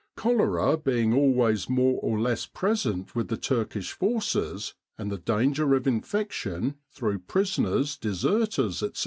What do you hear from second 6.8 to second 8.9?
through prisoners, deserters, &c.